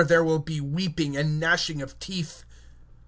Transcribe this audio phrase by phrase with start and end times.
[0.03, 2.43] There will be the weeping, and the gnashing of teeth!